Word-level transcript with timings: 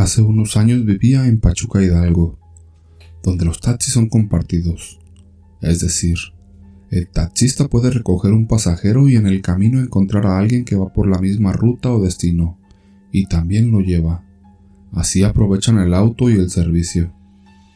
Hace 0.00 0.22
unos 0.22 0.56
años 0.56 0.86
vivía 0.86 1.26
en 1.26 1.40
Pachuca 1.40 1.82
Hidalgo, 1.82 2.38
donde 3.22 3.44
los 3.44 3.60
taxis 3.60 3.92
son 3.92 4.08
compartidos. 4.08 4.98
Es 5.60 5.80
decir, 5.80 6.16
el 6.90 7.06
taxista 7.06 7.68
puede 7.68 7.90
recoger 7.90 8.32
un 8.32 8.46
pasajero 8.46 9.10
y 9.10 9.16
en 9.16 9.26
el 9.26 9.42
camino 9.42 9.78
encontrar 9.78 10.24
a 10.24 10.38
alguien 10.38 10.64
que 10.64 10.74
va 10.74 10.90
por 10.90 11.06
la 11.06 11.18
misma 11.18 11.52
ruta 11.52 11.92
o 11.92 12.02
destino, 12.02 12.58
y 13.12 13.26
también 13.26 13.70
lo 13.72 13.80
lleva. 13.80 14.24
Así 14.90 15.22
aprovechan 15.22 15.76
el 15.76 15.92
auto 15.92 16.30
y 16.30 16.36
el 16.36 16.48
servicio. 16.48 17.12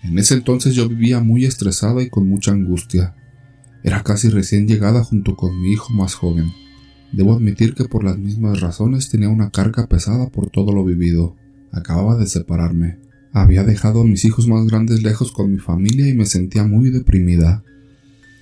En 0.03 0.19
ese 0.19 0.33
entonces 0.33 0.75
yo 0.75 0.89
vivía 0.89 1.21
muy 1.21 1.45
estresada 1.45 2.03
y 2.03 2.09
con 2.09 2.27
mucha 2.27 2.53
angustia. 2.53 3.15
Era 3.83 4.03
casi 4.03 4.31
recién 4.31 4.67
llegada 4.67 5.05
junto 5.05 5.37
con 5.37 5.61
mi 5.61 5.73
hijo 5.73 5.93
más 5.93 6.15
joven. 6.15 6.51
Debo 7.13 7.35
admitir 7.35 7.75
que 7.75 7.85
por 7.85 8.03
las 8.03 8.17
mismas 8.17 8.63
razones 8.63 9.11
tenía 9.11 9.29
una 9.29 9.51
carga 9.51 9.89
pesada 9.89 10.31
por 10.31 10.49
todo 10.49 10.73
lo 10.73 10.87
vivido. 10.87 11.37
Acababa 11.75 12.17
de 12.17 12.27
separarme. 12.27 12.99
Había 13.33 13.64
dejado 13.64 14.03
a 14.03 14.05
mis 14.05 14.25
hijos 14.25 14.46
más 14.46 14.65
grandes 14.67 15.03
lejos 15.03 15.32
con 15.32 15.51
mi 15.51 15.59
familia 15.59 16.09
y 16.09 16.15
me 16.15 16.25
sentía 16.25 16.63
muy 16.63 16.91
deprimida. 16.91 17.65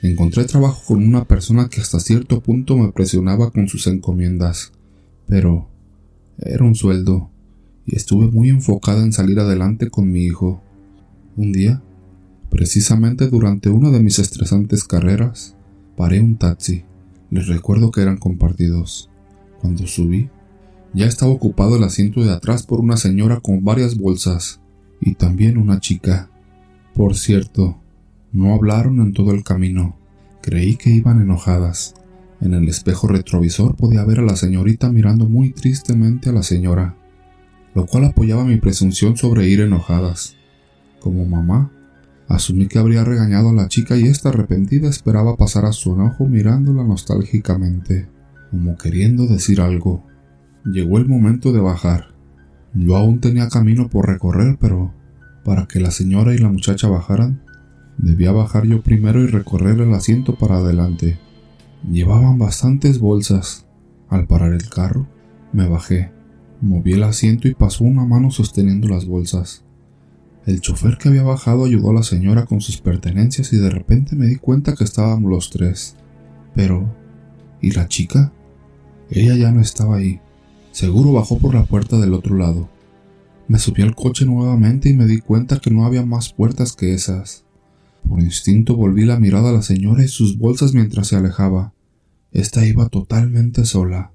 Encontré 0.02 0.44
trabajo 0.44 0.82
con 0.86 1.02
una 1.02 1.24
persona 1.24 1.68
que 1.70 1.80
hasta 1.80 1.98
cierto 1.98 2.42
punto 2.42 2.76
me 2.76 2.92
presionaba 2.92 3.50
con 3.50 3.68
sus 3.68 3.86
encomiendas, 3.86 4.72
pero 5.26 5.70
era 6.38 6.64
un 6.64 6.74
sueldo, 6.74 7.30
y 7.86 7.96
estuve 7.96 8.30
muy 8.30 8.50
enfocada 8.50 9.02
en 9.02 9.12
salir 9.12 9.40
adelante 9.40 9.88
con 9.88 10.12
mi 10.12 10.24
hijo. 10.24 10.62
Un 11.36 11.52
día, 11.52 11.82
precisamente 12.50 13.28
durante 13.28 13.70
una 13.70 13.90
de 13.90 14.00
mis 14.00 14.18
estresantes 14.18 14.84
carreras, 14.84 15.56
paré 15.96 16.20
un 16.20 16.36
taxi. 16.36 16.84
Les 17.30 17.46
recuerdo 17.46 17.90
que 17.90 18.02
eran 18.02 18.18
compartidos. 18.18 19.08
Cuando 19.60 19.86
subí, 19.86 20.28
ya 20.94 21.06
estaba 21.06 21.32
ocupado 21.32 21.76
el 21.76 21.84
asiento 21.84 22.22
de 22.22 22.32
atrás 22.32 22.64
por 22.64 22.80
una 22.80 22.96
señora 22.96 23.40
con 23.40 23.64
varias 23.64 23.96
bolsas 23.96 24.60
y 25.00 25.14
también 25.14 25.56
una 25.56 25.80
chica. 25.80 26.30
Por 26.94 27.16
cierto, 27.16 27.80
no 28.32 28.54
hablaron 28.54 29.00
en 29.00 29.12
todo 29.12 29.32
el 29.32 29.44
camino. 29.44 29.96
Creí 30.42 30.76
que 30.76 30.90
iban 30.90 31.20
enojadas. 31.20 31.94
En 32.40 32.54
el 32.54 32.68
espejo 32.68 33.06
retrovisor 33.06 33.76
podía 33.76 34.04
ver 34.04 34.18
a 34.18 34.22
la 34.24 34.36
señorita 34.36 34.90
mirando 34.90 35.28
muy 35.28 35.52
tristemente 35.52 36.30
a 36.30 36.32
la 36.32 36.42
señora, 36.42 36.96
lo 37.74 37.86
cual 37.86 38.04
apoyaba 38.04 38.44
mi 38.44 38.56
presunción 38.56 39.16
sobre 39.16 39.48
ir 39.48 39.60
enojadas. 39.60 40.36
Como 41.00 41.24
mamá, 41.24 41.70
asumí 42.28 42.66
que 42.66 42.78
habría 42.78 43.04
regañado 43.04 43.50
a 43.50 43.54
la 43.54 43.68
chica 43.68 43.96
y 43.96 44.04
esta 44.04 44.30
arrepentida 44.30 44.88
esperaba 44.88 45.36
pasar 45.36 45.64
a 45.64 45.72
su 45.72 45.94
enojo 45.94 46.26
mirándola 46.26 46.84
nostálgicamente, 46.84 48.08
como 48.50 48.76
queriendo 48.76 49.26
decir 49.26 49.60
algo. 49.60 50.04
Llegó 50.64 50.98
el 50.98 51.08
momento 51.08 51.52
de 51.52 51.60
bajar. 51.60 52.14
Yo 52.74 52.96
aún 52.96 53.20
tenía 53.20 53.48
camino 53.48 53.88
por 53.88 54.06
recorrer, 54.06 54.58
pero 54.60 54.92
para 55.44 55.66
que 55.66 55.80
la 55.80 55.90
señora 55.90 56.34
y 56.34 56.38
la 56.38 56.48
muchacha 56.48 56.88
bajaran, 56.88 57.42
debía 57.98 58.32
bajar 58.32 58.64
yo 58.64 58.82
primero 58.82 59.20
y 59.20 59.26
recorrer 59.26 59.80
el 59.80 59.92
asiento 59.92 60.36
para 60.36 60.58
adelante. 60.58 61.18
Llevaban 61.90 62.38
bastantes 62.38 62.98
bolsas. 62.98 63.66
Al 64.08 64.26
parar 64.26 64.52
el 64.52 64.68
carro, 64.68 65.08
me 65.52 65.66
bajé, 65.66 66.12
moví 66.60 66.92
el 66.92 67.02
asiento 67.02 67.48
y 67.48 67.54
pasó 67.54 67.84
una 67.84 68.04
mano 68.04 68.30
sosteniendo 68.30 68.86
las 68.88 69.06
bolsas. 69.06 69.64
El 70.44 70.60
chofer 70.60 70.98
que 70.98 71.08
había 71.08 71.22
bajado 71.22 71.64
ayudó 71.64 71.90
a 71.90 71.94
la 71.94 72.02
señora 72.02 72.46
con 72.46 72.60
sus 72.60 72.78
pertenencias 72.78 73.52
y 73.52 73.56
de 73.56 73.70
repente 73.70 74.16
me 74.16 74.26
di 74.26 74.36
cuenta 74.36 74.74
que 74.74 74.84
estábamos 74.84 75.30
los 75.30 75.50
tres. 75.50 75.96
Pero... 76.54 76.94
¿Y 77.60 77.70
la 77.70 77.86
chica? 77.86 78.32
Ella 79.08 79.36
ya 79.36 79.52
no 79.52 79.60
estaba 79.60 79.96
ahí. 79.96 80.20
Seguro 80.72 81.12
bajó 81.12 81.38
por 81.38 81.54
la 81.54 81.64
puerta 81.64 82.00
del 82.00 82.14
otro 82.14 82.36
lado. 82.36 82.68
Me 83.46 83.58
subí 83.58 83.82
al 83.82 83.94
coche 83.94 84.24
nuevamente 84.24 84.88
y 84.88 84.94
me 84.94 85.06
di 85.06 85.18
cuenta 85.18 85.60
que 85.60 85.70
no 85.70 85.84
había 85.84 86.04
más 86.04 86.32
puertas 86.32 86.72
que 86.72 86.94
esas. 86.94 87.44
Por 88.08 88.20
instinto 88.20 88.74
volví 88.74 89.04
la 89.04 89.20
mirada 89.20 89.50
a 89.50 89.52
la 89.52 89.62
señora 89.62 90.04
y 90.04 90.08
sus 90.08 90.38
bolsas 90.38 90.74
mientras 90.74 91.08
se 91.08 91.16
alejaba. 91.16 91.74
Esta 92.32 92.66
iba 92.66 92.88
totalmente 92.88 93.64
sola. 93.64 94.12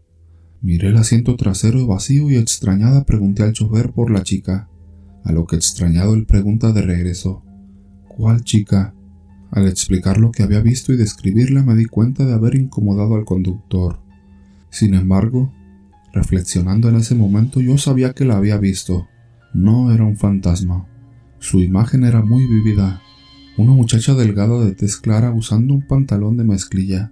Miré 0.62 0.90
el 0.90 0.98
asiento 0.98 1.36
trasero 1.36 1.86
vacío 1.86 2.30
y 2.30 2.36
extrañada 2.36 3.06
pregunté 3.06 3.44
al 3.44 3.54
chofer 3.54 3.92
por 3.92 4.10
la 4.10 4.24
chica, 4.24 4.68
a 5.24 5.32
lo 5.32 5.46
que 5.46 5.56
extrañado 5.56 6.16
él 6.16 6.26
pregunta 6.26 6.72
de 6.72 6.82
regreso 6.82 7.44
¿Cuál 8.18 8.44
chica? 8.44 8.96
Al 9.52 9.68
explicar 9.68 10.18
lo 10.18 10.32
que 10.32 10.42
había 10.42 10.60
visto 10.60 10.92
y 10.92 10.98
describirla 10.98 11.62
me 11.62 11.76
di 11.76 11.86
cuenta 11.86 12.26
de 12.26 12.34
haber 12.34 12.56
incomodado 12.56 13.14
al 13.14 13.26
conductor. 13.26 14.00
Sin 14.72 14.96
embargo, 14.96 15.54
Reflexionando 16.14 16.90
en 16.90 16.96
ese 16.96 17.16
momento 17.16 17.60
yo 17.62 17.78
sabía 17.78 18.14
que 18.14 18.26
la 18.26 18.38
había 18.38 18.58
visto. 18.58 19.08
No 19.54 19.92
era 19.92 20.04
un 20.04 20.18
fantasma. 20.18 20.88
Su 21.40 21.62
imagen 21.62 22.04
era 22.04 22.22
muy 22.22 22.48
vívida. 22.48 23.02
Una 23.58 23.72
muchacha 23.72 24.14
delgada 24.14 24.64
de 24.64 24.74
tez 24.74 24.98
clara 24.98 25.32
usando 25.32 25.74
un 25.74 25.86
pantalón 25.86 26.38
de 26.38 26.44
mezclilla, 26.44 27.12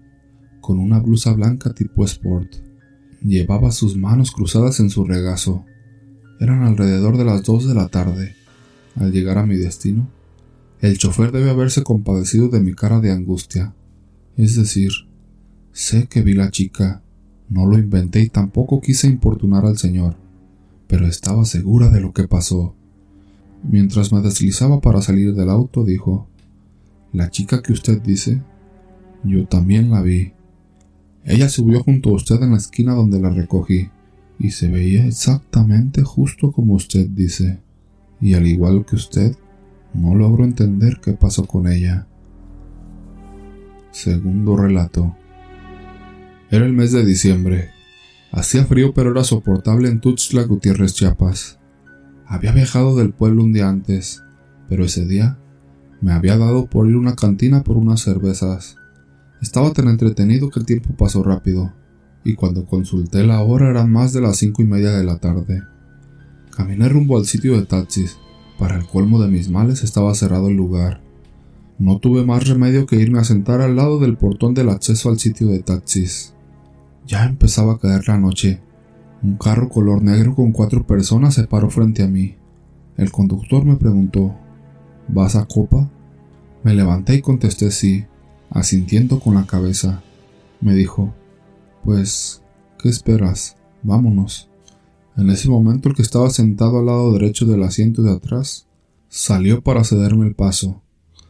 con 0.62 0.80
una 0.80 1.00
blusa 1.00 1.34
blanca 1.34 1.74
tipo 1.74 2.06
sport. 2.06 2.56
Llevaba 3.22 3.72
sus 3.72 3.96
manos 3.98 4.32
cruzadas 4.32 4.80
en 4.80 4.90
su 4.90 5.06
regazo. 5.06 5.66
Eran 6.40 6.64
alrededor 6.64 7.18
de 7.18 7.26
las 7.26 7.44
dos 7.44 7.68
de 7.68 7.74
la 7.74 7.88
tarde. 7.88 8.36
Al 8.96 9.12
llegar 9.12 9.38
a 9.38 9.46
mi 9.46 9.56
destino, 9.56 10.08
el 10.82 10.98
chofer 10.98 11.32
debe 11.32 11.50
haberse 11.50 11.84
compadecido 11.84 12.50
de 12.50 12.60
mi 12.60 12.74
cara 12.74 13.00
de 13.00 13.12
angustia. 13.12 13.74
Es 14.38 14.56
decir, 14.56 14.92
sé 15.72 16.08
que 16.08 16.22
vi 16.22 16.34
la 16.34 16.52
chica, 16.52 17.02
no 17.50 17.66
lo 17.66 17.78
inventé 17.78 18.22
y 18.22 18.30
tampoco 18.30 18.82
quise 18.82 19.08
importunar 19.08 19.66
al 19.66 19.78
Señor, 19.78 20.16
pero 20.88 21.08
estaba 21.08 21.46
segura 21.46 21.90
de 21.90 22.02
lo 22.02 22.14
que 22.14 22.28
pasó. 22.28 22.76
Mientras 23.64 24.12
me 24.12 24.22
deslizaba 24.22 24.82
para 24.82 25.02
salir 25.02 25.34
del 25.34 25.50
auto, 25.50 25.84
dijo, 25.84 26.28
La 27.14 27.30
chica 27.30 27.62
que 27.62 27.74
usted 27.74 28.02
dice, 28.02 28.42
yo 29.24 29.48
también 29.48 29.90
la 29.90 30.02
vi. 30.02 30.34
Ella 31.24 31.50
subió 31.50 31.84
junto 31.84 32.10
a 32.10 32.14
usted 32.14 32.42
en 32.42 32.52
la 32.52 32.58
esquina 32.58 32.94
donde 32.94 33.20
la 33.20 33.30
recogí, 33.30 33.90
y 34.40 34.52
se 34.52 34.68
veía 34.68 35.06
exactamente 35.06 36.04
justo 36.04 36.52
como 36.52 36.74
usted 36.74 37.08
dice, 37.08 37.60
y 38.22 38.34
al 38.34 38.46
igual 38.46 38.86
que 38.86 38.96
usted, 38.96 39.36
no 39.94 40.14
logro 40.14 40.44
entender 40.44 41.00
qué 41.02 41.14
pasó 41.14 41.46
con 41.46 41.68
ella. 41.68 42.06
Segundo 43.92 44.58
relato. 44.58 45.16
Era 46.52 46.66
el 46.66 46.74
mes 46.74 46.92
de 46.92 47.04
diciembre. 47.04 47.72
Hacía 48.32 48.66
frío 48.66 48.94
pero 48.94 49.12
era 49.12 49.24
soportable 49.24 49.90
en 49.90 50.00
Tuxtla 50.00 50.44
Gutiérrez, 50.44 50.94
Chiapas. 50.94 51.60
Había 52.28 52.52
viajado 52.52 52.96
del 52.96 53.14
pueblo 53.14 53.44
un 53.44 53.54
día 53.54 53.68
antes, 53.68 54.24
pero 54.70 54.86
ese 54.86 55.06
día 55.06 55.40
me 56.02 56.12
había 56.12 56.38
dado 56.38 56.68
por 56.68 56.88
ir 56.88 56.96
a 56.96 57.00
una 57.00 57.16
cantina 57.16 57.64
por 57.64 57.78
unas 57.78 58.02
cervezas. 58.02 58.78
Estaba 59.42 59.74
tan 59.74 59.88
entretenido 59.88 60.50
que 60.50 60.60
el 60.60 60.66
tiempo 60.68 60.96
pasó 60.96 61.24
rápido, 61.24 61.74
y 62.24 62.36
cuando 62.36 62.66
consulté 62.66 63.26
la 63.26 63.42
hora 63.42 63.70
eran 63.70 63.92
más 63.92 64.14
de 64.14 64.22
las 64.22 64.38
cinco 64.38 64.62
y 64.62 64.66
media 64.66 64.92
de 64.92 65.04
la 65.04 65.18
tarde. 65.18 65.64
Caminé 66.56 66.90
rumbo 66.90 67.18
al 67.18 67.26
sitio 67.26 67.58
de 67.58 67.66
taxis. 67.66 68.18
Para 68.60 68.78
el 68.78 68.86
colmo 68.86 69.20
de 69.20 69.30
mis 69.30 69.50
males 69.50 69.84
estaba 69.84 70.14
cerrado 70.14 70.48
el 70.48 70.56
lugar. 70.56 71.02
No 71.80 72.00
tuve 72.00 72.24
más 72.24 72.48
remedio 72.48 72.86
que 72.86 72.98
irme 72.98 73.20
a 73.20 73.24
sentar 73.24 73.62
al 73.62 73.76
lado 73.76 74.00
del 74.00 74.16
portón 74.16 74.54
del 74.54 74.70
acceso 74.70 75.10
al 75.10 75.20
sitio 75.20 75.48
de 75.48 75.60
taxis. 75.60 76.35
Ya 77.08 77.26
empezaba 77.26 77.74
a 77.74 77.80
caer 77.80 78.08
la 78.08 78.18
noche. 78.18 78.62
Un 79.22 79.38
carro 79.38 79.70
color 79.70 80.02
negro 80.02 80.34
con 80.34 80.52
cuatro 80.52 80.88
personas 80.88 81.36
se 81.36 81.46
paró 81.46 81.70
frente 81.70 82.02
a 82.04 82.08
mí. 82.08 82.36
El 82.98 83.12
conductor 83.12 83.64
me 83.64 83.76
preguntó, 83.76 84.36
¿Vas 85.08 85.36
a 85.36 85.46
Copa? 85.46 85.90
Me 86.64 86.74
levanté 86.74 87.16
y 87.16 87.22
contesté 87.22 87.70
sí, 87.70 88.06
asintiendo 88.50 89.20
con 89.20 89.36
la 89.36 89.46
cabeza. 89.46 90.02
Me 90.62 90.74
dijo, 90.74 91.14
Pues, 91.84 92.42
¿qué 92.80 92.90
esperas? 92.90 93.56
Vámonos. 93.84 94.50
En 95.16 95.30
ese 95.30 95.48
momento 95.48 95.90
el 95.90 95.96
que 95.96 96.02
estaba 96.02 96.30
sentado 96.32 96.80
al 96.80 96.88
lado 96.88 97.14
derecho 97.14 97.46
del 97.46 97.64
asiento 97.64 98.02
de 98.02 98.14
atrás 98.14 98.68
salió 99.10 99.62
para 99.62 99.84
cederme 99.84 100.26
el 100.26 100.34
paso. 100.34 100.82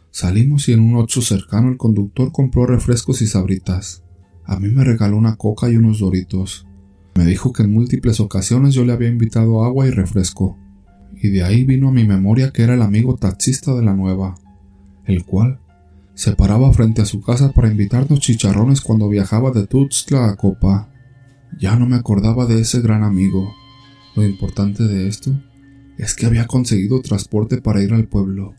Salimos 0.09 0.69
y 0.69 0.73
en 0.73 0.79
un 0.79 0.95
ocho 0.95 1.21
cercano 1.21 1.67
el 1.69 1.77
conductor 1.77 2.31
compró 2.31 2.65
refrescos 2.65 3.21
y 3.21 3.27
sabritas. 3.27 4.04
A 4.45 4.59
mí 4.59 4.69
me 4.69 4.83
regaló 4.83 5.17
una 5.17 5.35
coca 5.35 5.69
y 5.69 5.77
unos 5.77 5.99
doritos. 5.99 6.67
Me 7.15 7.25
dijo 7.25 7.53
que 7.53 7.63
en 7.63 7.73
múltiples 7.73 8.19
ocasiones 8.19 8.73
yo 8.73 8.85
le 8.85 8.93
había 8.93 9.09
invitado 9.09 9.63
agua 9.63 9.87
y 9.87 9.91
refresco, 9.91 10.57
y 11.15 11.29
de 11.29 11.43
ahí 11.43 11.63
vino 11.63 11.89
a 11.89 11.91
mi 11.91 12.03
memoria 12.03 12.51
que 12.51 12.63
era 12.63 12.73
el 12.73 12.81
amigo 12.81 13.15
taxista 13.15 13.73
de 13.73 13.83
la 13.83 13.95
nueva, 13.95 14.35
el 15.05 15.25
cual 15.25 15.59
se 16.13 16.33
paraba 16.33 16.71
frente 16.71 17.01
a 17.01 17.05
su 17.05 17.21
casa 17.21 17.51
para 17.51 17.69
invitarnos 17.69 18.19
chicharrones 18.19 18.81
cuando 18.81 19.09
viajaba 19.09 19.51
de 19.51 19.67
Tuxtla 19.67 20.29
a 20.29 20.35
Copa. 20.35 20.89
Ya 21.59 21.75
no 21.75 21.87
me 21.87 21.95
acordaba 21.95 22.45
de 22.45 22.59
ese 22.61 22.81
gran 22.81 23.03
amigo. 23.03 23.53
Lo 24.15 24.23
importante 24.23 24.83
de 24.83 25.07
esto 25.07 25.37
es 25.97 26.15
que 26.15 26.25
había 26.25 26.47
conseguido 26.47 27.01
transporte 27.01 27.61
para 27.61 27.81
ir 27.81 27.93
al 27.93 28.07
pueblo. 28.07 28.53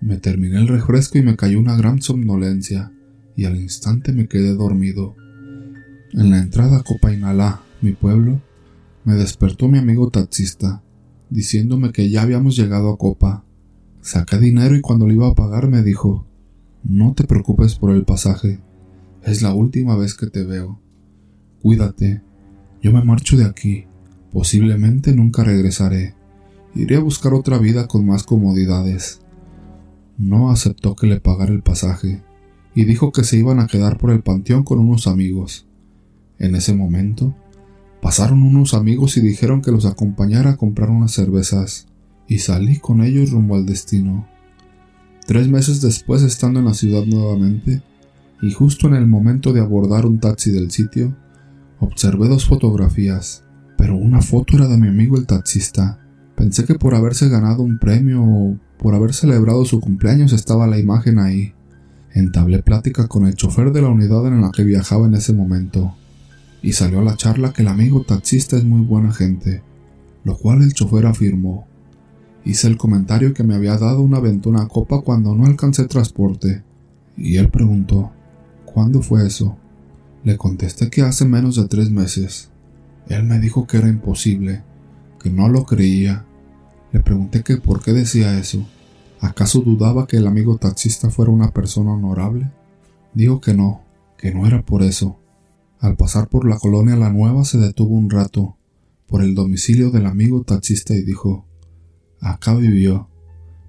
Me 0.00 0.18
terminé 0.18 0.58
el 0.58 0.68
refresco 0.68 1.18
y 1.18 1.22
me 1.22 1.36
cayó 1.36 1.58
una 1.58 1.76
gran 1.76 2.02
somnolencia, 2.02 2.92
y 3.36 3.44
al 3.44 3.56
instante 3.56 4.12
me 4.12 4.28
quedé 4.28 4.54
dormido. 4.54 5.16
En 6.12 6.30
la 6.30 6.38
entrada 6.38 6.78
a 6.78 6.82
Copainalá, 6.82 7.62
mi 7.80 7.92
pueblo, 7.92 8.40
me 9.04 9.14
despertó 9.14 9.68
mi 9.68 9.78
amigo 9.78 10.10
taxista. 10.10 10.82
diciéndome 11.30 11.92
que 11.92 12.10
ya 12.10 12.22
habíamos 12.22 12.56
llegado 12.56 12.90
a 12.92 12.98
Copa. 12.98 13.44
Saqué 14.00 14.38
dinero 14.38 14.74
y 14.74 14.80
cuando 14.80 15.06
le 15.06 15.14
iba 15.14 15.28
a 15.28 15.34
pagar 15.34 15.68
me 15.68 15.82
dijo, 15.82 16.26
no 16.82 17.14
te 17.14 17.24
preocupes 17.24 17.76
por 17.76 17.92
el 17.92 18.04
pasaje, 18.04 18.58
es 19.22 19.40
la 19.40 19.54
última 19.54 19.96
vez 19.96 20.14
que 20.14 20.26
te 20.26 20.42
veo. 20.42 20.80
Cuídate, 21.62 22.22
yo 22.82 22.92
me 22.92 23.04
marcho 23.04 23.36
de 23.36 23.44
aquí, 23.44 23.84
posiblemente 24.32 25.14
nunca 25.14 25.44
regresaré. 25.44 26.14
Iré 26.74 26.96
a 26.96 27.00
buscar 27.00 27.32
otra 27.32 27.58
vida 27.58 27.86
con 27.86 28.04
más 28.06 28.24
comodidades. 28.24 29.20
No 30.18 30.50
aceptó 30.50 30.96
que 30.96 31.06
le 31.06 31.20
pagara 31.20 31.52
el 31.52 31.62
pasaje 31.62 32.22
y 32.74 32.84
dijo 32.84 33.12
que 33.12 33.24
se 33.24 33.36
iban 33.36 33.60
a 33.60 33.66
quedar 33.66 33.98
por 33.98 34.10
el 34.10 34.22
panteón 34.22 34.62
con 34.62 34.78
unos 34.78 35.06
amigos. 35.06 35.66
En 36.38 36.54
ese 36.54 36.74
momento, 36.74 37.34
pasaron 38.00 38.42
unos 38.42 38.74
amigos 38.74 39.16
y 39.16 39.20
dijeron 39.20 39.62
que 39.62 39.72
los 39.72 39.86
acompañara 39.86 40.50
a 40.50 40.56
comprar 40.56 40.90
unas 40.90 41.12
cervezas, 41.12 41.86
y 42.26 42.38
salí 42.38 42.78
con 42.78 43.02
ellos 43.02 43.30
rumbo 43.30 43.56
al 43.56 43.66
destino. 43.66 44.26
Tres 45.26 45.48
meses 45.48 45.80
después, 45.80 46.22
estando 46.22 46.60
en 46.60 46.66
la 46.66 46.74
ciudad 46.74 47.04
nuevamente, 47.04 47.82
y 48.42 48.52
justo 48.52 48.86
en 48.86 48.94
el 48.94 49.06
momento 49.06 49.52
de 49.52 49.60
abordar 49.60 50.06
un 50.06 50.18
taxi 50.18 50.50
del 50.50 50.70
sitio, 50.70 51.14
observé 51.78 52.28
dos 52.28 52.46
fotografías, 52.46 53.44
pero 53.76 53.96
una 53.96 54.22
foto 54.22 54.56
era 54.56 54.66
de 54.66 54.78
mi 54.78 54.88
amigo 54.88 55.16
el 55.16 55.26
taxista. 55.26 55.98
Pensé 56.36 56.64
que 56.64 56.74
por 56.74 56.94
haberse 56.94 57.28
ganado 57.28 57.62
un 57.62 57.78
premio 57.78 58.22
o 58.22 58.56
por 58.78 58.94
haber 58.94 59.12
celebrado 59.12 59.64
su 59.66 59.80
cumpleaños 59.80 60.32
estaba 60.32 60.66
la 60.66 60.78
imagen 60.78 61.18
ahí. 61.18 61.52
Entablé 62.12 62.62
plática 62.62 63.06
con 63.06 63.26
el 63.26 63.34
chofer 63.34 63.72
de 63.72 63.82
la 63.82 63.88
unidad 63.88 64.26
en 64.26 64.40
la 64.40 64.50
que 64.50 64.64
viajaba 64.64 65.06
en 65.06 65.14
ese 65.14 65.32
momento, 65.32 65.94
y 66.62 66.72
salió 66.72 67.00
a 67.00 67.04
la 67.04 67.16
charla 67.16 67.52
que 67.52 67.62
el 67.62 67.68
amigo 67.68 68.02
taxista 68.02 68.56
es 68.56 68.64
muy 68.64 68.80
buena 68.80 69.12
gente, 69.12 69.62
lo 70.24 70.36
cual 70.36 70.62
el 70.62 70.74
chofer 70.74 71.06
afirmó. 71.06 71.66
Hice 72.44 72.66
el 72.66 72.76
comentario 72.76 73.32
que 73.32 73.44
me 73.44 73.54
había 73.54 73.76
dado 73.76 74.00
una 74.02 74.18
ventuna 74.18 74.66
copa 74.66 75.02
cuando 75.02 75.34
no 75.34 75.46
alcancé 75.46 75.86
transporte, 75.86 76.62
y 77.16 77.36
él 77.36 77.48
preguntó, 77.48 78.12
¿cuándo 78.64 79.02
fue 79.02 79.26
eso? 79.26 79.56
Le 80.24 80.36
contesté 80.36 80.90
que 80.90 81.02
hace 81.02 81.24
menos 81.24 81.56
de 81.56 81.68
tres 81.68 81.90
meses. 81.90 82.50
Él 83.08 83.24
me 83.24 83.38
dijo 83.38 83.66
que 83.66 83.78
era 83.78 83.88
imposible, 83.88 84.62
que 85.22 85.30
no 85.30 85.48
lo 85.48 85.64
creía, 85.64 86.24
le 86.92 87.00
pregunté 87.00 87.42
que 87.42 87.56
por 87.58 87.82
qué 87.82 87.92
decía 87.92 88.38
eso. 88.38 88.66
¿Acaso 89.20 89.60
dudaba 89.60 90.06
que 90.06 90.16
el 90.16 90.26
amigo 90.26 90.56
taxista 90.56 91.10
fuera 91.10 91.30
una 91.30 91.50
persona 91.50 91.92
honorable? 91.92 92.50
Dijo 93.12 93.40
que 93.42 93.52
no, 93.52 93.82
que 94.16 94.32
no 94.32 94.46
era 94.46 94.64
por 94.64 94.82
eso. 94.82 95.18
Al 95.78 95.96
pasar 95.96 96.28
por 96.28 96.48
la 96.48 96.58
colonia 96.58 96.96
La 96.96 97.12
Nueva 97.12 97.44
se 97.44 97.58
detuvo 97.58 97.94
un 97.94 98.08
rato 98.08 98.56
por 99.06 99.22
el 99.22 99.34
domicilio 99.34 99.90
del 99.90 100.06
amigo 100.06 100.42
taxista 100.42 100.94
y 100.94 101.02
dijo, 101.02 101.44
acá 102.20 102.54
vivió, 102.54 103.08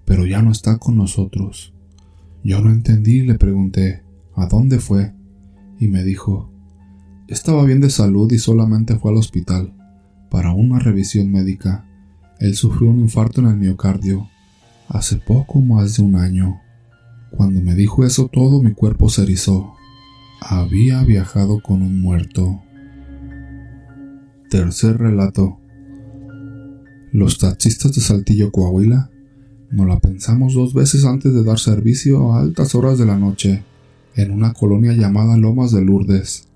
pero 0.05 0.25
ya 0.25 0.41
no 0.41 0.51
está 0.51 0.77
con 0.77 0.95
nosotros. 0.95 1.73
Yo 2.43 2.61
no 2.61 2.71
entendí 2.71 3.17
y 3.17 3.23
le 3.23 3.35
pregunté, 3.35 4.03
¿a 4.35 4.45
dónde 4.45 4.79
fue? 4.79 5.13
Y 5.79 5.87
me 5.89 6.03
dijo, 6.03 6.49
estaba 7.27 7.65
bien 7.65 7.81
de 7.81 7.89
salud 7.89 8.31
y 8.31 8.39
solamente 8.39 8.97
fue 8.97 9.11
al 9.11 9.17
hospital 9.17 9.73
para 10.29 10.53
una 10.53 10.79
revisión 10.79 11.29
médica. 11.29 11.85
Él 12.39 12.55
sufrió 12.55 12.89
un 12.89 13.01
infarto 13.01 13.41
en 13.41 13.47
el 13.47 13.57
miocardio 13.57 14.29
hace 14.91 15.17
poco 15.17 15.61
más 15.61 15.97
de 15.97 16.03
un 16.03 16.15
año. 16.15 16.59
Cuando 17.31 17.61
me 17.61 17.75
dijo 17.75 18.05
eso 18.05 18.27
todo 18.27 18.61
mi 18.61 18.73
cuerpo 18.73 19.09
se 19.09 19.23
erizó. 19.23 19.73
Había 20.41 21.03
viajado 21.03 21.61
con 21.61 21.81
un 21.81 22.01
muerto. 22.01 22.61
Tercer 24.49 24.97
relato. 24.97 25.59
Los 27.13 27.37
taxistas 27.37 27.93
de 27.93 28.01
Saltillo, 28.01 28.51
Coahuila, 28.51 29.09
no 29.69 29.85
la 29.85 29.99
pensamos 29.99 30.53
dos 30.53 30.73
veces 30.73 31.05
antes 31.05 31.33
de 31.33 31.43
dar 31.43 31.59
servicio 31.59 32.33
a 32.33 32.41
altas 32.41 32.75
horas 32.75 32.97
de 32.97 33.05
la 33.05 33.17
noche, 33.17 33.63
en 34.15 34.31
una 34.31 34.53
colonia 34.53 34.93
llamada 34.93 35.37
Lomas 35.37 35.71
de 35.71 35.81
Lourdes. 35.81 36.47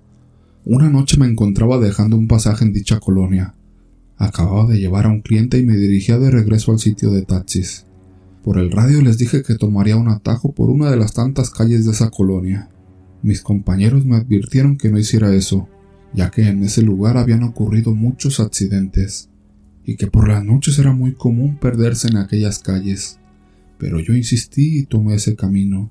Una 0.64 0.90
noche 0.90 1.16
me 1.18 1.26
encontraba 1.26 1.78
dejando 1.78 2.16
un 2.16 2.28
pasaje 2.28 2.64
en 2.64 2.72
dicha 2.72 3.00
colonia, 3.00 3.54
Acababa 4.18 4.66
de 4.66 4.78
llevar 4.78 5.04
a 5.04 5.10
un 5.10 5.20
cliente 5.20 5.58
y 5.58 5.62
me 5.62 5.76
dirigía 5.76 6.18
de 6.18 6.30
regreso 6.30 6.72
al 6.72 6.78
sitio 6.78 7.10
de 7.10 7.22
taxis. 7.22 7.85
Por 8.46 8.58
el 8.58 8.70
radio 8.70 9.02
les 9.02 9.18
dije 9.18 9.42
que 9.42 9.56
tomaría 9.56 9.96
un 9.96 10.06
atajo 10.06 10.52
por 10.52 10.70
una 10.70 10.88
de 10.88 10.96
las 10.96 11.14
tantas 11.14 11.50
calles 11.50 11.84
de 11.84 11.90
esa 11.90 12.10
colonia. 12.10 12.70
Mis 13.20 13.40
compañeros 13.40 14.04
me 14.04 14.14
advirtieron 14.14 14.78
que 14.78 14.88
no 14.88 15.00
hiciera 15.00 15.34
eso, 15.34 15.68
ya 16.14 16.30
que 16.30 16.46
en 16.46 16.62
ese 16.62 16.82
lugar 16.82 17.16
habían 17.16 17.42
ocurrido 17.42 17.92
muchos 17.92 18.38
accidentes, 18.38 19.30
y 19.84 19.96
que 19.96 20.06
por 20.06 20.28
las 20.28 20.44
noches 20.44 20.78
era 20.78 20.92
muy 20.92 21.14
común 21.14 21.56
perderse 21.56 22.06
en 22.06 22.18
aquellas 22.18 22.60
calles. 22.60 23.18
Pero 23.78 23.98
yo 23.98 24.14
insistí 24.14 24.78
y 24.78 24.86
tomé 24.86 25.16
ese 25.16 25.34
camino. 25.34 25.90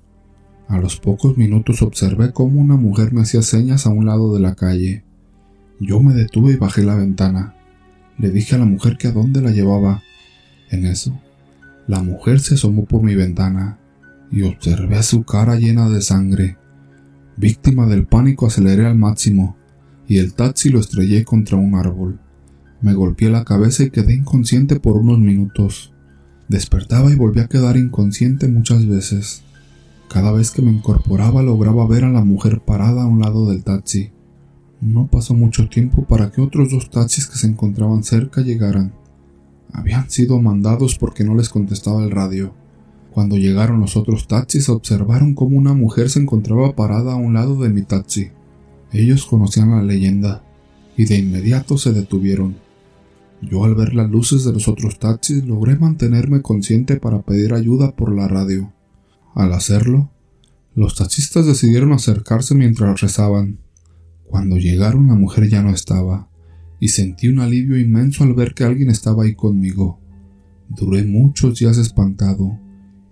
A 0.69 0.77
los 0.77 0.95
pocos 0.95 1.37
minutos 1.37 1.81
observé 1.81 2.31
cómo 2.31 2.61
una 2.61 2.77
mujer 2.77 3.11
me 3.11 3.19
hacía 3.19 3.41
señas 3.41 3.85
a 3.85 3.89
un 3.89 4.05
lado 4.05 4.33
de 4.33 4.39
la 4.39 4.55
calle. 4.55 5.03
Yo 5.81 5.99
me 5.99 6.13
detuve 6.13 6.53
y 6.53 6.55
bajé 6.55 6.83
la 6.83 6.95
ventana. 6.95 7.53
Le 8.17 8.31
dije 8.31 8.55
a 8.55 8.59
la 8.59 8.65
mujer 8.65 8.97
que 8.97 9.09
a 9.09 9.11
dónde 9.11 9.41
la 9.41 9.51
llevaba. 9.51 10.03
En 10.71 10.85
eso, 10.85 11.19
la 11.87 12.01
mujer 12.01 12.39
se 12.39 12.55
asomó 12.55 12.85
por 12.85 13.03
mi 13.03 13.15
ventana 13.15 13.79
y 14.31 14.41
observé 14.43 15.01
su 15.03 15.23
cara 15.23 15.55
llena 15.55 15.89
de 15.89 16.01
sangre. 16.01 16.57
Víctima 17.37 17.85
del 17.85 18.07
pánico 18.07 18.47
aceleré 18.47 18.85
al 18.85 18.95
máximo 18.95 19.55
y 20.07 20.17
el 20.17 20.33
taxi 20.33 20.69
lo 20.69 20.79
estrellé 20.79 21.23
contra 21.25 21.57
un 21.57 21.75
árbol. 21.75 22.19
Me 22.81 22.93
golpeé 22.93 23.29
la 23.29 23.43
cabeza 23.43 23.83
y 23.83 23.89
quedé 23.89 24.15
inconsciente 24.15 24.79
por 24.79 24.97
unos 24.97 25.19
minutos. 25.19 25.93
Despertaba 26.47 27.11
y 27.11 27.15
volví 27.15 27.39
a 27.39 27.47
quedar 27.47 27.77
inconsciente 27.77 28.47
muchas 28.47 28.85
veces. 28.87 29.43
Cada 30.09 30.31
vez 30.31 30.51
que 30.51 30.61
me 30.61 30.71
incorporaba 30.71 31.41
lograba 31.41 31.87
ver 31.87 32.03
a 32.03 32.11
la 32.11 32.23
mujer 32.23 32.61
parada 32.61 33.03
a 33.03 33.07
un 33.07 33.21
lado 33.21 33.49
del 33.49 33.63
taxi. 33.63 34.11
No 34.81 35.07
pasó 35.07 35.33
mucho 35.33 35.67
tiempo 35.67 36.05
para 36.05 36.31
que 36.31 36.41
otros 36.41 36.71
dos 36.71 36.89
taxis 36.89 37.27
que 37.27 37.37
se 37.37 37.47
encontraban 37.47 38.03
cerca 38.03 38.41
llegaran. 38.41 38.93
Habían 39.75 40.09
sido 40.09 40.41
mandados 40.41 40.97
porque 40.97 41.25
no 41.25 41.35
les 41.35 41.49
contestaba 41.49 42.01
el 42.01 42.11
radio. 42.11 42.53
Cuando 43.11 43.35
llegaron 43.35 43.81
los 43.81 43.97
otros 43.97 44.25
taxis 44.25 44.69
observaron 44.69 45.35
cómo 45.35 45.57
una 45.57 45.73
mujer 45.73 46.09
se 46.09 46.19
encontraba 46.19 46.75
parada 46.77 47.11
a 47.11 47.17
un 47.17 47.33
lado 47.33 47.59
de 47.61 47.67
mi 47.67 47.81
taxi. 47.81 48.29
Ellos 48.93 49.25
conocían 49.25 49.71
la 49.71 49.83
leyenda 49.83 50.43
y 50.95 51.05
de 51.05 51.17
inmediato 51.17 51.77
se 51.77 51.91
detuvieron. 51.91 52.55
Yo 53.41 53.65
al 53.65 53.75
ver 53.75 53.93
las 53.95 54.09
luces 54.09 54.45
de 54.45 54.53
los 54.53 54.69
otros 54.69 54.97
taxis 54.97 55.43
logré 55.45 55.75
mantenerme 55.75 56.41
consciente 56.41 56.95
para 56.95 57.21
pedir 57.21 57.53
ayuda 57.53 57.97
por 57.97 58.15
la 58.15 58.29
radio. 58.29 58.71
Al 59.33 59.51
hacerlo, 59.51 60.09
los 60.73 60.95
taxistas 60.95 61.45
decidieron 61.45 61.91
acercarse 61.91 62.55
mientras 62.55 63.01
rezaban. 63.01 63.59
Cuando 64.23 64.55
llegaron 64.55 65.07
la 65.07 65.15
mujer 65.15 65.49
ya 65.49 65.61
no 65.61 65.71
estaba, 65.71 66.29
y 66.79 66.89
sentí 66.89 67.27
un 67.27 67.39
alivio 67.39 67.77
inmenso 67.77 68.23
al 68.23 68.33
ver 68.33 68.53
que 68.53 68.63
alguien 68.63 68.89
estaba 68.89 69.23
ahí 69.23 69.35
conmigo. 69.35 69.99
Duré 70.69 71.03
muchos 71.03 71.59
días 71.59 71.77
espantado, 71.77 72.59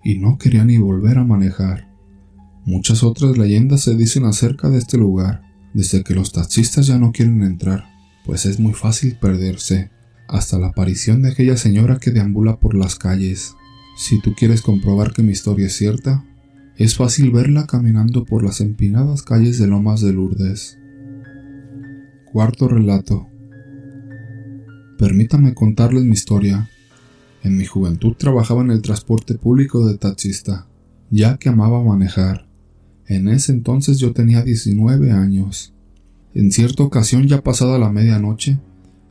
y 0.04 0.18
no 0.18 0.36
quería 0.36 0.64
ni 0.64 0.76
volver 0.76 1.18
a 1.18 1.24
manejar. 1.24 1.88
Muchas 2.66 3.02
otras 3.02 3.38
leyendas 3.38 3.82
se 3.82 3.96
dicen 3.96 4.24
acerca 4.24 4.68
de 4.68 4.78
este 4.78 4.98
lugar, 4.98 5.42
desde 5.72 6.04
que 6.04 6.14
los 6.14 6.32
taxistas 6.32 6.86
ya 6.86 6.98
no 6.98 7.10
quieren 7.12 7.42
entrar, 7.42 7.84
pues 8.24 8.46
es 8.46 8.60
muy 8.60 8.74
fácil 8.74 9.16
perderse, 9.16 9.90
hasta 10.28 10.58
la 10.58 10.68
aparición 10.68 11.22
de 11.22 11.30
aquella 11.30 11.56
señora 11.56 11.98
que 11.98 12.10
deambula 12.10 12.58
por 12.58 12.74
las 12.74 12.96
calles. 12.96 13.54
Si 13.96 14.20
tú 14.20 14.34
quieres 14.34 14.62
comprobar 14.62 15.12
que 15.12 15.22
mi 15.22 15.32
historia 15.32 15.66
es 15.66 15.76
cierta, 15.76 16.24
es 16.76 16.96
fácil 16.96 17.30
verla 17.30 17.66
caminando 17.66 18.24
por 18.24 18.42
las 18.42 18.60
empinadas 18.60 19.22
calles 19.22 19.58
de 19.58 19.66
Lomas 19.66 20.00
de 20.00 20.12
Lourdes. 20.12 20.78
Cuarto 22.32 22.68
relato. 22.68 23.28
Permítame 24.98 25.54
contarles 25.54 26.04
mi 26.04 26.12
historia. 26.12 26.70
En 27.42 27.56
mi 27.56 27.66
juventud 27.66 28.14
trabajaba 28.14 28.62
en 28.62 28.70
el 28.70 28.80
transporte 28.80 29.34
público 29.34 29.84
de 29.86 29.98
taxista, 29.98 30.68
ya 31.10 31.36
que 31.36 31.48
amaba 31.48 31.82
manejar. 31.82 32.46
En 33.06 33.26
ese 33.26 33.50
entonces 33.52 33.98
yo 33.98 34.12
tenía 34.12 34.42
19 34.42 35.10
años. 35.10 35.74
En 36.32 36.52
cierta 36.52 36.84
ocasión, 36.84 37.26
ya 37.26 37.42
pasada 37.42 37.76
la 37.78 37.90
medianoche, 37.90 38.60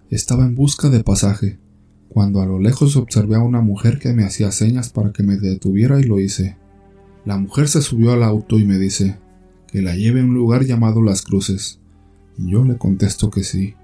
estaba 0.09 0.45
en 0.45 0.55
busca 0.55 0.89
de 0.89 1.03
pasaje, 1.03 1.59
cuando 2.07 2.41
a 2.41 2.45
lo 2.45 2.59
lejos 2.59 2.95
observé 2.95 3.35
a 3.35 3.41
una 3.41 3.59
mujer 3.59 3.99
que 3.99 4.13
me 4.13 4.23
hacía 4.23 4.51
señas 4.51 4.89
para 4.89 5.11
que 5.11 5.23
me 5.23 5.35
detuviera 5.35 5.99
y 5.99 6.03
lo 6.03 6.17
hice. 6.17 6.55
La 7.25 7.37
mujer 7.37 7.67
se 7.67 7.81
subió 7.81 8.13
al 8.13 8.23
auto 8.23 8.57
y 8.57 8.63
me 8.63 8.77
dice 8.77 9.17
que 9.67 9.81
la 9.81 9.95
lleve 9.95 10.21
a 10.21 10.25
un 10.25 10.33
lugar 10.33 10.63
llamado 10.63 11.01
Las 11.01 11.23
Cruces. 11.23 11.81
Yo 12.37 12.63
le 12.63 12.77
contesto 12.77 13.29
que 13.29 13.43
sí. 13.43 13.75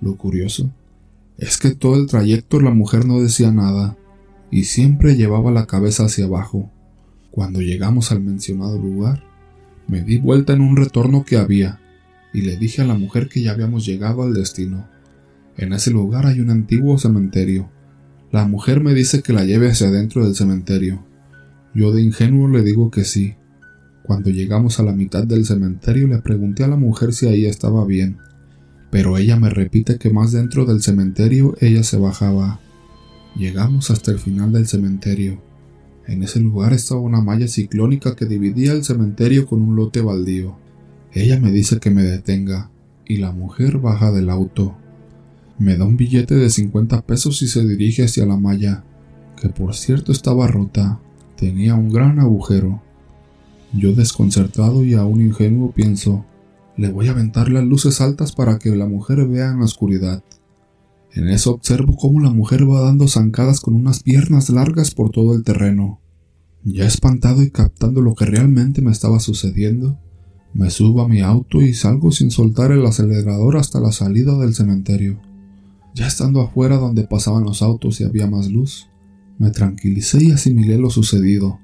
Lo 0.00 0.16
curioso 0.16 0.72
es 1.38 1.58
que 1.58 1.74
todo 1.74 1.96
el 1.96 2.06
trayecto 2.06 2.60
la 2.60 2.70
mujer 2.70 3.06
no 3.06 3.20
decía 3.20 3.50
nada 3.50 3.96
y 4.50 4.64
siempre 4.64 5.16
llevaba 5.16 5.50
la 5.50 5.66
cabeza 5.66 6.04
hacia 6.04 6.24
abajo. 6.24 6.70
Cuando 7.30 7.60
llegamos 7.60 8.10
al 8.12 8.20
mencionado 8.20 8.78
lugar, 8.78 9.22
me 9.86 10.02
di 10.02 10.18
vuelta 10.18 10.54
en 10.54 10.62
un 10.62 10.76
retorno 10.76 11.24
que 11.24 11.36
había 11.36 11.80
y 12.32 12.42
le 12.42 12.56
dije 12.56 12.82
a 12.82 12.86
la 12.86 12.94
mujer 12.94 13.28
que 13.28 13.42
ya 13.42 13.52
habíamos 13.52 13.84
llegado 13.84 14.22
al 14.22 14.32
destino. 14.32 14.88
En 15.56 15.72
ese 15.72 15.90
lugar 15.90 16.26
hay 16.26 16.40
un 16.40 16.50
antiguo 16.50 16.98
cementerio. 16.98 17.70
La 18.32 18.46
mujer 18.46 18.82
me 18.82 18.94
dice 18.94 19.22
que 19.22 19.32
la 19.32 19.44
lleve 19.44 19.70
hacia 19.70 19.88
adentro 19.88 20.24
del 20.24 20.34
cementerio. 20.34 21.04
Yo 21.74 21.92
de 21.92 22.02
ingenuo 22.02 22.48
le 22.48 22.62
digo 22.62 22.90
que 22.90 23.04
sí. 23.04 23.34
Cuando 24.02 24.30
llegamos 24.30 24.80
a 24.80 24.82
la 24.82 24.92
mitad 24.92 25.24
del 25.24 25.44
cementerio 25.44 26.06
le 26.06 26.18
pregunté 26.18 26.64
a 26.64 26.68
la 26.68 26.76
mujer 26.76 27.12
si 27.12 27.26
ahí 27.26 27.44
estaba 27.46 27.84
bien, 27.84 28.18
pero 28.90 29.18
ella 29.18 29.36
me 29.36 29.50
repite 29.50 29.98
que 29.98 30.10
más 30.10 30.32
dentro 30.32 30.64
del 30.64 30.82
cementerio 30.82 31.54
ella 31.60 31.82
se 31.82 31.98
bajaba. 31.98 32.60
Llegamos 33.36 33.90
hasta 33.90 34.10
el 34.10 34.18
final 34.18 34.52
del 34.52 34.66
cementerio. 34.66 35.42
En 36.06 36.22
ese 36.22 36.40
lugar 36.40 36.72
estaba 36.72 37.00
una 37.00 37.20
malla 37.20 37.48
ciclónica 37.48 38.14
que 38.14 38.26
dividía 38.26 38.72
el 38.72 38.84
cementerio 38.84 39.46
con 39.46 39.60
un 39.60 39.76
lote 39.76 40.00
baldío. 40.00 40.56
Ella 41.12 41.38
me 41.40 41.50
dice 41.50 41.80
que 41.80 41.90
me 41.90 42.02
detenga, 42.02 42.70
y 43.04 43.16
la 43.16 43.32
mujer 43.32 43.78
baja 43.78 44.12
del 44.12 44.30
auto. 44.30 44.76
Me 45.58 45.76
da 45.76 45.84
un 45.84 45.96
billete 45.96 46.34
de 46.34 46.50
50 46.50 47.02
pesos 47.06 47.42
y 47.42 47.48
se 47.48 47.66
dirige 47.66 48.04
hacia 48.04 48.26
la 48.26 48.36
malla, 48.36 48.84
que 49.40 49.48
por 49.48 49.74
cierto 49.74 50.12
estaba 50.12 50.46
rota, 50.46 51.00
tenía 51.36 51.74
un 51.74 51.90
gran 51.90 52.20
agujero. 52.20 52.82
Yo 53.72 53.94
desconcertado 53.94 54.84
y 54.84 54.94
aún 54.94 55.20
ingenuo 55.20 55.72
pienso, 55.72 56.24
le 56.76 56.90
voy 56.90 57.08
a 57.08 57.12
aventar 57.12 57.50
las 57.50 57.64
luces 57.64 58.00
altas 58.00 58.32
para 58.32 58.58
que 58.58 58.74
la 58.76 58.86
mujer 58.86 59.26
vea 59.26 59.50
en 59.50 59.60
la 59.60 59.64
oscuridad. 59.64 60.22
En 61.12 61.28
eso 61.28 61.52
observo 61.52 61.96
cómo 61.96 62.20
la 62.20 62.30
mujer 62.30 62.68
va 62.68 62.82
dando 62.82 63.08
zancadas 63.08 63.60
con 63.60 63.74
unas 63.74 64.02
piernas 64.02 64.50
largas 64.50 64.90
por 64.90 65.10
todo 65.10 65.34
el 65.34 65.44
terreno. 65.44 66.00
Ya 66.64 66.84
espantado 66.84 67.42
y 67.42 67.50
captando 67.50 68.02
lo 68.02 68.14
que 68.14 68.26
realmente 68.26 68.82
me 68.82 68.90
estaba 68.90 69.20
sucediendo, 69.20 69.98
me 70.52 70.70
subo 70.70 71.02
a 71.02 71.08
mi 71.08 71.20
auto 71.20 71.62
y 71.62 71.72
salgo 71.72 72.12
sin 72.12 72.30
soltar 72.30 72.72
el 72.72 72.84
acelerador 72.84 73.56
hasta 73.56 73.80
la 73.80 73.92
salida 73.92 74.36
del 74.38 74.54
cementerio. 74.54 75.20
Ya 75.94 76.06
estando 76.06 76.42
afuera 76.42 76.76
donde 76.76 77.04
pasaban 77.04 77.44
los 77.44 77.62
autos 77.62 78.00
y 78.00 78.04
había 78.04 78.26
más 78.26 78.50
luz, 78.50 78.88
me 79.38 79.50
tranquilicé 79.50 80.24
y 80.24 80.32
asimilé 80.32 80.76
lo 80.76 80.90
sucedido. 80.90 81.58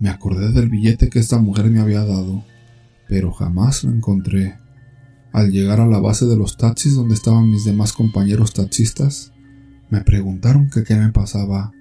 Me 0.00 0.08
acordé 0.08 0.50
del 0.50 0.68
billete 0.68 1.08
que 1.08 1.20
esta 1.20 1.38
mujer 1.38 1.70
me 1.70 1.80
había 1.80 2.04
dado, 2.04 2.42
pero 3.12 3.30
jamás 3.30 3.84
lo 3.84 3.90
encontré. 3.90 4.56
Al 5.34 5.52
llegar 5.52 5.82
a 5.82 5.86
la 5.86 5.98
base 5.98 6.24
de 6.24 6.34
los 6.34 6.56
taxis 6.56 6.94
donde 6.94 7.12
estaban 7.12 7.50
mis 7.50 7.62
demás 7.62 7.92
compañeros 7.92 8.54
taxistas, 8.54 9.34
me 9.90 10.00
preguntaron 10.00 10.70
qué 10.70 10.94
me 10.94 11.12
pasaba, 11.12 11.72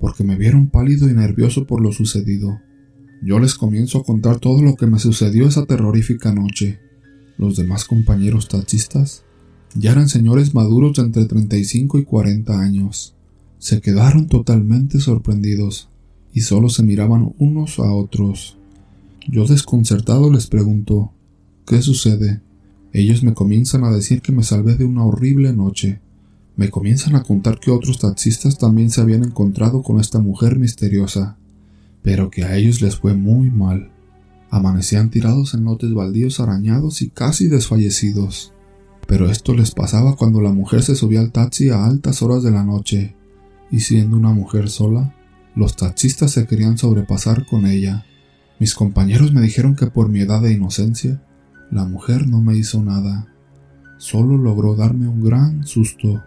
porque 0.00 0.24
me 0.24 0.34
vieron 0.34 0.68
pálido 0.68 1.08
y 1.08 1.12
nervioso 1.12 1.64
por 1.64 1.80
lo 1.80 1.92
sucedido. 1.92 2.58
Yo 3.22 3.38
les 3.38 3.54
comienzo 3.54 3.98
a 3.98 4.02
contar 4.02 4.40
todo 4.40 4.62
lo 4.62 4.74
que 4.74 4.88
me 4.88 4.98
sucedió 4.98 5.46
esa 5.46 5.64
terrorífica 5.64 6.34
noche. 6.34 6.80
Los 7.38 7.56
demás 7.56 7.84
compañeros 7.84 8.48
taxistas 8.48 9.22
ya 9.76 9.92
eran 9.92 10.08
señores 10.08 10.54
maduros 10.54 10.94
de 10.94 11.02
entre 11.02 11.26
35 11.26 12.00
y 12.00 12.04
40 12.04 12.60
años. 12.60 13.14
Se 13.58 13.80
quedaron 13.80 14.26
totalmente 14.26 14.98
sorprendidos 14.98 15.88
y 16.32 16.40
solo 16.40 16.68
se 16.68 16.82
miraban 16.82 17.32
unos 17.38 17.78
a 17.78 17.92
otros. 17.92 18.59
Yo 19.28 19.46
desconcertado 19.46 20.30
les 20.32 20.46
pregunto, 20.46 21.12
¿qué 21.66 21.82
sucede? 21.82 22.40
Ellos 22.92 23.22
me 23.22 23.34
comienzan 23.34 23.84
a 23.84 23.90
decir 23.90 24.22
que 24.22 24.32
me 24.32 24.42
salvé 24.42 24.76
de 24.76 24.84
una 24.84 25.04
horrible 25.04 25.52
noche. 25.52 26.00
Me 26.56 26.70
comienzan 26.70 27.14
a 27.14 27.22
contar 27.22 27.60
que 27.60 27.70
otros 27.70 27.98
taxistas 27.98 28.58
también 28.58 28.90
se 28.90 29.00
habían 29.00 29.22
encontrado 29.22 29.82
con 29.82 30.00
esta 30.00 30.18
mujer 30.18 30.58
misteriosa, 30.58 31.36
pero 32.02 32.30
que 32.30 32.44
a 32.44 32.56
ellos 32.56 32.80
les 32.80 32.96
fue 32.96 33.14
muy 33.14 33.50
mal. 33.50 33.90
Amanecían 34.50 35.10
tirados 35.10 35.54
en 35.54 35.64
lotes 35.64 35.92
baldíos 35.94 36.40
arañados 36.40 37.02
y 37.02 37.10
casi 37.10 37.46
desfallecidos. 37.46 38.52
Pero 39.06 39.30
esto 39.30 39.54
les 39.54 39.70
pasaba 39.70 40.16
cuando 40.16 40.40
la 40.40 40.52
mujer 40.52 40.82
se 40.82 40.96
subía 40.96 41.20
al 41.20 41.30
taxi 41.30 41.70
a 41.70 41.84
altas 41.84 42.22
horas 42.22 42.42
de 42.42 42.50
la 42.50 42.64
noche, 42.64 43.14
y 43.70 43.80
siendo 43.80 44.16
una 44.16 44.32
mujer 44.32 44.68
sola, 44.68 45.14
los 45.54 45.76
taxistas 45.76 46.32
se 46.32 46.46
querían 46.46 46.78
sobrepasar 46.78 47.46
con 47.46 47.66
ella. 47.66 48.06
Mis 48.60 48.74
compañeros 48.74 49.32
me 49.32 49.40
dijeron 49.40 49.74
que 49.74 49.86
por 49.86 50.10
mi 50.10 50.20
edad 50.20 50.42
de 50.42 50.52
inocencia, 50.52 51.22
la 51.70 51.86
mujer 51.86 52.28
no 52.28 52.42
me 52.42 52.54
hizo 52.54 52.82
nada, 52.82 53.26
solo 53.96 54.36
logró 54.36 54.76
darme 54.76 55.08
un 55.08 55.22
gran 55.22 55.66
susto. 55.66 56.22